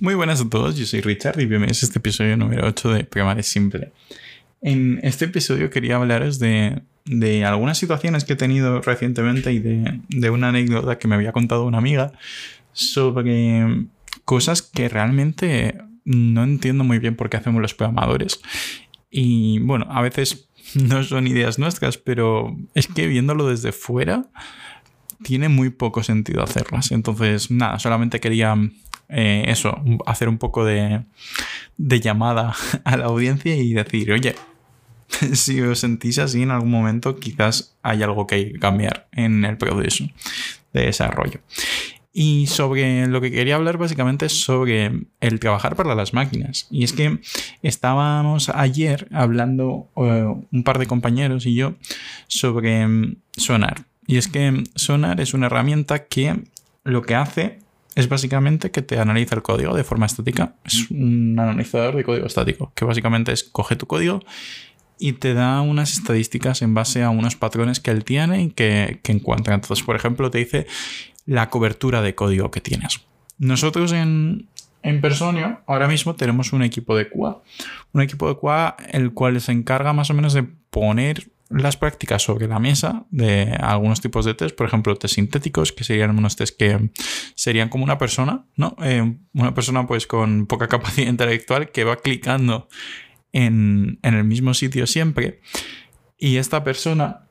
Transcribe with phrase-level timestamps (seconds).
[0.00, 3.04] Muy buenas a todos, yo soy Richard y bienvenidos a este episodio número 8 de
[3.04, 3.90] Programar es Simple.
[4.60, 6.82] En este episodio quería hablaros de,
[7.44, 11.78] algunas situaciones que he tenido recientemente y de, una anécdota que me había contado una
[11.78, 12.12] amiga
[12.72, 13.86] sobre
[14.24, 18.40] cosas que realmente no entiendo muy bien por qué hacemos los programadores.
[19.10, 24.26] Y bueno, a veces no son ideas nuestras, pero es que viéndolo desde fuera
[25.24, 26.92] tiene muy poco sentido hacerlas.
[26.92, 28.54] Entonces, nada, solamente quería
[29.08, 31.04] eh, eso, hacer un poco de,
[31.78, 34.34] llamada a la audiencia y decir, oye,
[35.32, 40.04] si os sentís así en algún momento, quizás hay algo que cambiar en el proceso
[40.72, 41.40] de desarrollo.
[42.12, 46.66] Y sobre lo que quería hablar básicamente es sobre el trabajar para las máquinas.
[46.70, 47.20] Y es que
[47.62, 51.74] estábamos ayer hablando eh, un par de compañeros y yo
[52.26, 53.84] sobre mm, Sonar.
[54.06, 56.42] Y es que Sonar es una herramienta que
[56.82, 57.60] lo que hace
[57.98, 60.54] es básicamente que te analiza el código de forma estática.
[60.64, 64.20] Es un analizador de código estático, que básicamente es coge tu código
[65.00, 69.00] y te da unas estadísticas en base a unos patrones que él tiene y que,
[69.08, 69.56] encuentra.
[69.56, 70.68] Entonces, por ejemplo, te dice
[71.26, 73.00] la cobertura de código que tienes.
[73.36, 74.46] Nosotros en,
[74.84, 77.38] en Personio ahora mismo tenemos un equipo de QA.
[77.92, 82.22] Un equipo de QA el cual se encarga más o menos de poner las prácticas
[82.22, 86.36] sobre la mesa de algunos tipos de test, por ejemplo, test sintéticos, que serían unos
[86.36, 86.90] test que
[87.34, 88.76] serían como una persona, ¿no?
[88.82, 92.68] Eh, una persona pues con poca capacidad intelectual que va clicando
[93.32, 95.40] en, el mismo sitio siempre
[96.18, 97.24] y esta persona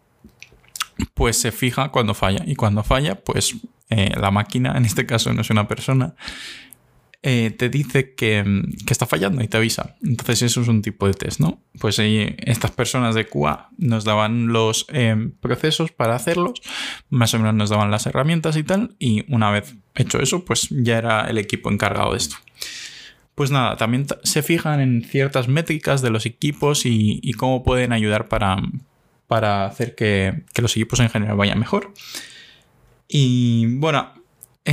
[1.14, 3.56] pues se fija cuando falla y cuando falla pues
[3.90, 6.16] eh, la máquina, en este caso no es una persona,
[7.24, 8.46] eh, te dice que,
[8.90, 9.96] está fallando y te avisa.
[10.04, 11.62] Entonces eso es un tipo de test, ¿no?
[11.80, 16.62] Pues estas personas de QA nos daban los eh, procesos para hacerlos,
[17.10, 20.68] más o menos nos daban las herramientas y tal, y una vez hecho eso, pues
[20.70, 22.36] ya era el equipo encargado de esto.
[23.34, 28.30] Pues nada, también se fijan en ciertas métricas de los equipos y, cómo pueden ayudar
[28.30, 28.58] para,
[29.28, 31.94] para hacer que, que los equipos en general vayan mejor.
[33.08, 34.12] Y bueno,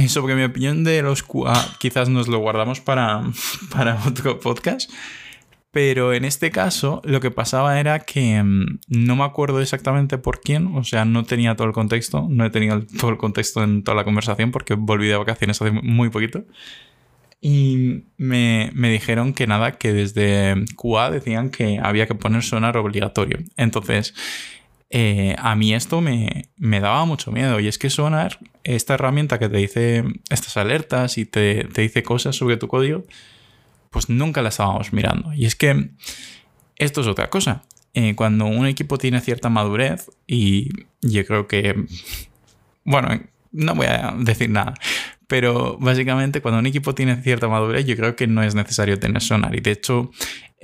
[0.09, 3.23] sobre mi opinión de los QA, quizás nos lo guardamos para,
[3.71, 4.91] para otro podcast.
[5.71, 10.41] Pero en este caso, lo que pasaba era que mm, no me acuerdo exactamente por
[10.41, 13.83] quién, o sea, no tenía todo el contexto, no he tenido todo el contexto en
[13.83, 16.45] toda la conversación porque volví de vacaciones hace muy poquito.
[17.41, 22.77] Y me, me, dijeron que nada, que desde QA decían que había que poner sonar
[22.79, 23.41] obligatorio.
[23.57, 24.15] Entonces,
[24.97, 27.59] eh, a mí esto me, daba mucho miedo.
[27.59, 32.35] Y es que Sonar, esta herramienta que te dice estas alertas y te, dice cosas
[32.35, 33.05] sobre tu código,
[33.91, 35.33] pues nunca la estábamos mirando.
[35.35, 35.91] Y es que
[36.77, 37.63] esto es otra cosa.
[37.93, 40.71] Eh, cuando un equipo tiene cierta madurez, y
[41.01, 41.85] yo creo que,
[42.85, 43.21] bueno,
[43.53, 44.75] no voy a decir nada,
[45.29, 49.23] pero básicamente cuando un equipo tiene cierta madurez, yo creo que no es necesario tener
[49.23, 49.55] sonar.
[49.55, 50.11] Y de hecho,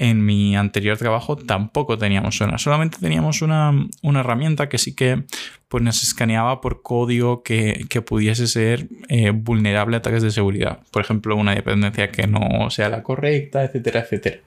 [0.00, 2.58] en mi anterior trabajo tampoco teníamos sonar.
[2.58, 5.24] Solamente teníamos una, herramienta que sí que
[5.68, 10.80] pues, nos escaneaba por código que, pudiese ser eh, vulnerable a ataques de seguridad.
[10.90, 14.38] Por ejemplo, una dependencia que no sea la correcta, etcétera, etcétera.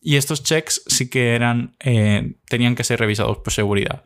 [0.00, 4.04] Y estos checks sí que eran, eh, tenían que ser revisados por seguridad.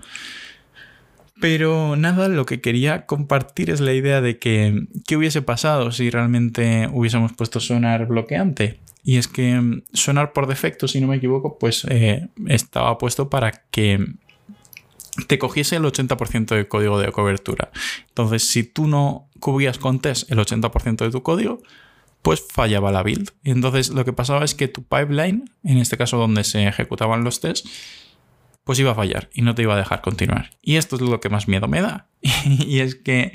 [1.43, 6.09] Pero nada, lo que quería compartir es la idea de que qué hubiese pasado si
[6.09, 8.79] realmente hubiésemos puesto sonar bloqueante.
[9.03, 13.29] Y es que mm, sonar por defecto, si no me equivoco, pues eh, estaba puesto
[13.29, 13.99] para que
[15.27, 17.73] te cogiese el 80% del código de cobertura.
[18.07, 21.61] Entonces, si tú no cubrías con test el 80% de tu código,
[22.23, 23.31] pues fallaba la build.
[23.43, 27.41] Entonces lo que pasaba es que tu pipeline, en este caso donde se ejecutaban los
[27.41, 27.69] tests,
[28.65, 30.51] pues iba a fallar y no te iba a dejar continuar.
[30.63, 32.07] Y esto es lo que más miedo me da.
[32.45, 33.33] y es que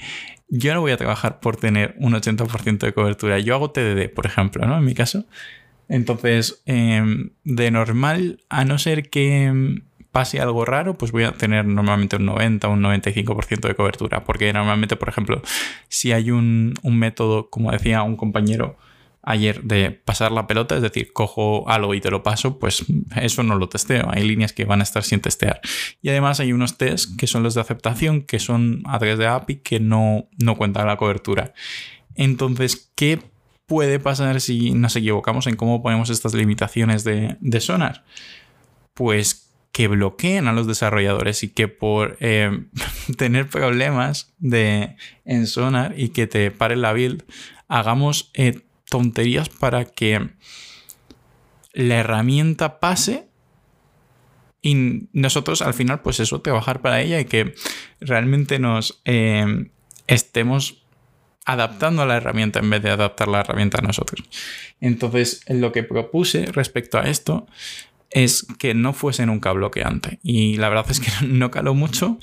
[0.49, 3.39] yo no voy a trabajar por tener un 80% de cobertura.
[3.39, 4.77] Yo hago TDD, por ejemplo, ¿no?
[4.77, 5.25] En mi caso.
[5.89, 11.33] Entonces, em, de normal, a no ser que em, pase algo raro, pues voy a
[11.33, 14.23] tener normalmente un 90 o un 95% de cobertura.
[14.23, 15.41] Porque normalmente, por ejemplo,
[15.89, 18.77] si hay un método, como decía un compañero,
[19.27, 22.85] ayer de pasar la pelota, es decir, cojo algo y te lo paso, pues
[23.17, 24.09] eso no lo testeo.
[24.09, 25.59] Hay líneas que van a estar sin testear.
[26.01, 29.27] Y además hay unos tests que son los de aceptación, que son a través de
[29.27, 31.53] API, que no, no cuentan la cobertura.
[32.15, 33.19] Entonces, ¿qué
[33.65, 38.05] puede pasar si nos equivocamos en cómo ponemos estas limitaciones de, de Sonar?
[38.93, 42.63] Pues que bloqueen a los desarrolladores y que por eh,
[43.17, 44.95] tener problemas de,
[45.25, 47.25] en Sonar y que te pare la build,
[47.67, 50.29] hagamos eh, tonterías para que
[51.73, 53.27] la herramienta pase
[54.61, 57.53] y nosotros al final pues eso, trabajar para ella y que
[57.99, 59.69] realmente nos eh,
[60.07, 60.83] estemos
[61.45, 64.27] adaptando a la herramienta en vez de adaptar la herramienta a nosotros.
[64.81, 67.47] Entonces, lo que propuse respecto a esto
[68.09, 70.19] es que no fuese nunca bloqueante.
[70.23, 72.19] Y la verdad es que no caló mucho.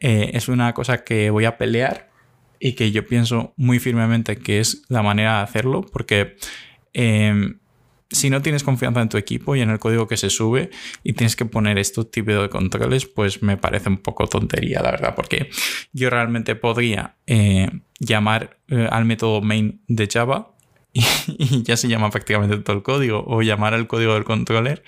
[0.00, 2.10] Eh, es una cosa que voy a pelear
[2.64, 6.36] y que yo pienso muy firmemente que es la manera de hacerlo, porque
[6.94, 7.58] em,
[8.10, 10.70] si no tienes confianza en tu equipo y en el código que se sube
[11.02, 14.92] y tienes que poner estos tipos de controles, pues me parece un poco tontería, la
[14.92, 15.50] verdad, porque
[15.92, 17.68] yo realmente podría eh,
[18.00, 20.54] llamar eh, al método main de Java
[20.94, 24.82] y, ya se llama prácticamente todo el código, o llamar al código del controller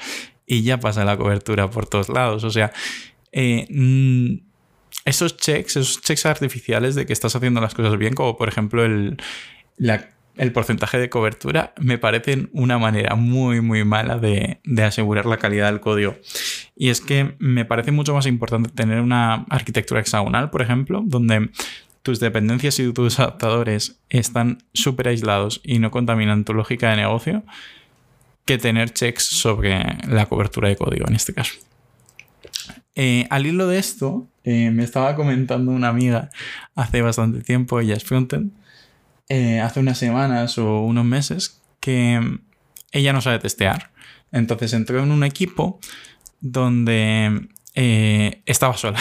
[0.46, 2.42] y ya pasa la cobertura por todos lados.
[2.42, 2.72] O sea,
[3.32, 4.45] eh, mm,
[5.06, 8.84] esos checks, esos checks artificiales de que estás haciendo las cosas bien, como por ejemplo
[8.84, 9.16] el,
[10.52, 15.80] porcentaje de cobertura me parecen una manera muy muy mala de, asegurar la calidad del
[15.80, 16.16] código.
[16.74, 21.50] Y es que me parece mucho más importante tener una arquitectura hexagonal, por ejemplo, donde
[22.02, 27.44] tus dependencias y tus adaptadores están súper aislados y no contaminan tu lógica de negocio,
[28.44, 31.54] que tener checks sobre la cobertura de código en este caso.
[32.96, 36.30] Eh, al hilo de esto, eh, me estaba comentando una amiga
[36.74, 38.52] hace bastante tiempo, ella es frontend,
[39.28, 42.38] eh, hace unas semanas o unos meses que
[42.92, 43.90] ella no sabe testear.
[44.32, 45.78] Entonces entró en un equipo
[46.40, 48.98] donde estaba sola.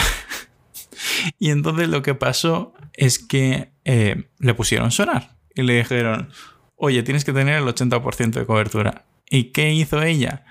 [1.38, 6.28] y entonces lo que pasó es que le pusieron sonar y le dijeron,
[6.76, 9.06] oye, tienes que tener el 80% de cobertura.
[9.30, 10.44] ¿Y qué hizo ella?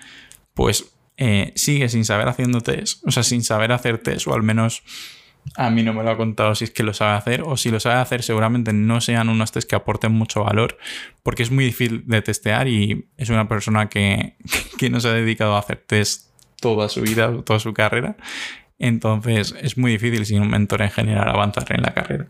[0.53, 0.94] Pues
[1.55, 4.83] sigue sin saber haciendo test, o sea, sin saber hacer test, o al menos
[5.55, 7.69] a mí no me lo ha contado si es que lo sabe hacer o si
[7.69, 10.77] lo sabe hacer seguramente no sean unos test que aporten mucho valor
[11.23, 14.35] porque es muy difícil de testear y es una persona que,
[14.79, 18.17] que no se ha dedicado a hacer test toda su vida, toda su carrera.
[18.79, 22.27] Entonces es muy difícil sin un mentor en general avanzar en la carrera.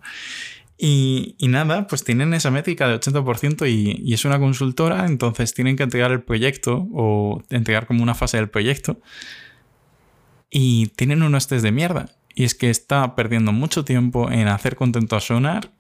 [0.78, 5.78] Y, nada, pues tienen esa métrica de 80% y, y, es una consultora, entonces tienen
[5.78, 9.00] que entregar el proyecto o entregar como una fase del proyecto
[10.50, 12.10] y tienen unos test de mierda.
[12.34, 15.72] Y es que está perdiendo mucho tiempo en hacer contento a Sonar,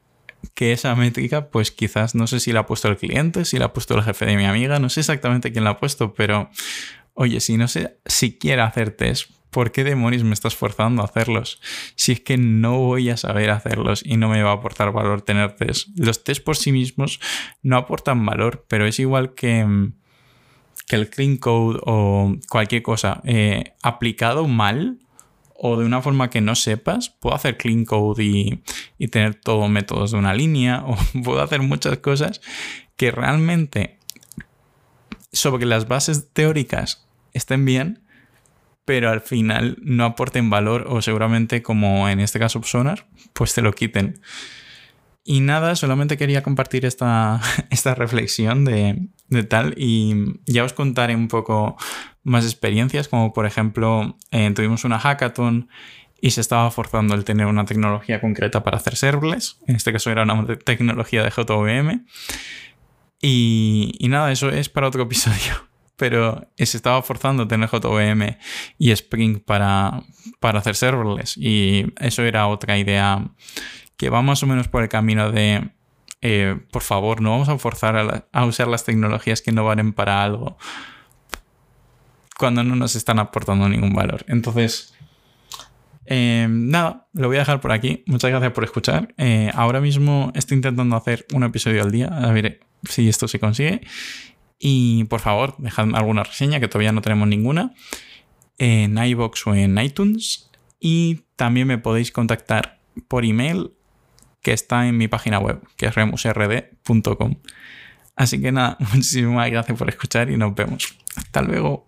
[0.53, 3.65] que esa métrica, pues quizás no sé si la ha puesto el cliente, si la
[3.65, 6.49] ha puesto el jefe de mi amiga, no sé exactamente quién la ha puesto, pero
[7.13, 11.61] oye, si no sé siquiera hacer test, ¿por qué demonios me estás forzando a hacerlos?
[11.95, 15.21] Si es que no voy a saber hacerlos y no me va a aportar valor
[15.21, 15.87] tener test.
[15.95, 17.21] Los test por sí mismos
[17.63, 19.65] no aportan valor, pero es igual que,
[20.87, 24.99] que el clean code o cualquier cosa eh, aplicado mal
[25.55, 30.11] o de una forma que no sepas, puedo hacer clean code y, tener todos métodos
[30.11, 32.41] de una línea, o puedo hacer muchas cosas
[32.97, 33.99] que realmente
[35.31, 38.04] sobre las bases teóricas estén bien,
[38.85, 43.61] pero al final no aporten valor o seguramente como en este caso Sonar, pues te
[43.61, 44.21] lo quiten.
[45.27, 47.41] Y nada, solamente quería compartir esta,
[47.71, 51.77] esta reflexión de, de, tal y ya os contaré un poco
[52.23, 55.67] más experiencias, como por ejemplo eh, tuvimos una hackathon
[56.21, 60.11] y se estaba forzando el tener una tecnología concreta para hacer serverless, en este caso
[60.11, 62.05] era una tecnología de JVM.
[63.21, 68.37] Y, y nada, eso es para otro episodio pero se estaba forzando tener JVM
[68.77, 70.03] y Spring para,
[70.39, 71.37] para, hacer serverless.
[71.37, 73.25] Y eso era otra idea
[73.97, 75.69] que va más o menos por el camino de,
[76.21, 80.23] eh, por favor, no vamos a forzar a, usar las tecnologías que no valen para
[80.23, 80.57] algo
[82.37, 84.25] cuando no nos están aportando ningún valor.
[84.27, 84.93] Entonces,
[86.05, 88.03] eh, nada, lo voy a dejar por aquí.
[88.07, 89.13] Muchas gracias por escuchar.
[89.17, 92.07] Eh, ahora mismo estoy intentando hacer un episodio al día.
[92.07, 93.81] A ver si esto se consigue.
[94.67, 97.75] Y por favor, dejadme alguna reseña, que todavía no tenemos ninguna,
[98.57, 100.49] en iBox o en iTunes.
[100.79, 103.73] Y también me podéis contactar por email
[104.41, 107.35] que está en mi página web, que es remusrd.com.
[108.15, 110.97] Así que nada, muchísimas gracias por escuchar y nos vemos.
[111.15, 111.85] Hasta luego.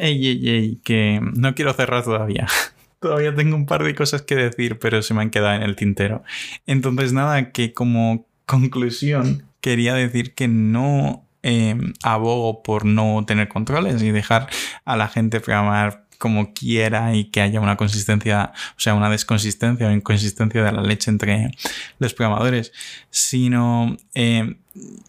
[0.00, 2.46] Ey, ey, ey, que no quiero cerrar todavía.
[2.98, 5.76] todavía tengo un par de cosas que decir, pero se me han quedado en el
[5.76, 6.24] tintero.
[6.64, 14.02] Entonces, nada, que como conclusión quería decir que no em, abogo por no tener controles
[14.02, 14.46] y dejar
[14.84, 19.88] a la gente programar como quiera y que haya una consistencia, o sea, una desconsistencia
[19.88, 21.52] o inconsistencia de la leche entre
[21.98, 22.72] los programadores,
[23.08, 24.56] sino eh,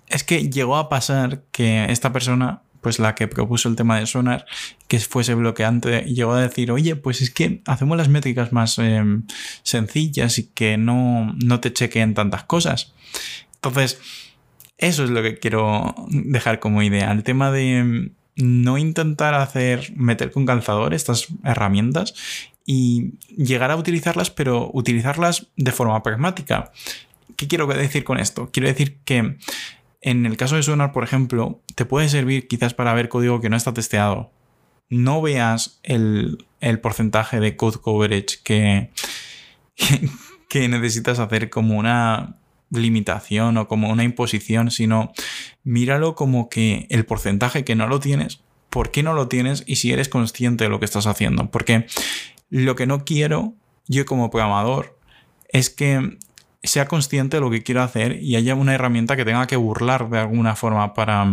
[0.08, 4.06] es que llegó a pasar que esta persona pues la que propuso el tema de
[4.06, 4.46] Sonar,
[4.88, 9.04] que fuese bloqueante, llegó a decir, oye, pues es que hacemos las métricas más eh,
[9.64, 12.94] sencillas y que no, no te chequeen tantas cosas.
[13.56, 14.00] Entonces,
[14.78, 17.12] eso es lo que quiero dejar como idea.
[17.12, 22.14] El tema de no intentar hacer, meter con calzador estas herramientas
[22.66, 26.72] y llegar a utilizarlas, pero utilizarlas de forma pragmática.
[27.36, 28.50] ¿qué quiero decir con esto?
[28.52, 29.38] Quiero decir que
[30.02, 33.50] en el caso de Sonar, por ejemplo, te puede servir quizás para ver código que
[33.50, 34.32] no está testeado.
[34.90, 38.92] No veas el, el porcentaje de code coverage que,
[40.50, 42.36] que necesitas hacer como una
[42.72, 45.12] limitación o como una imposición, sino
[45.64, 49.64] míralo como que el porcentaje que no lo tienes, ¿por qué no lo tienes?
[49.66, 51.50] Y si eres consciente de lo que estás haciendo.
[51.52, 51.86] Porque
[52.50, 53.54] lo que no quiero,
[53.88, 54.98] yo como programador,
[55.50, 56.18] es que
[56.64, 60.10] sea consciente de lo que quiero hacer y haya una herramienta que tenga que burlar
[60.10, 61.26] de alguna forma para,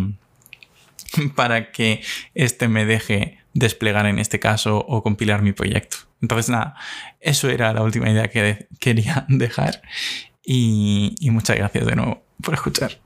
[1.35, 2.03] para que
[2.35, 5.97] este me deje desplegar en este caso o compilar mi proyecto.
[6.21, 6.77] Entonces, nada,
[7.21, 9.83] eso era la última idea que quería dejar
[10.45, 12.99] y, y muchas gracias de nuevo por escuchar.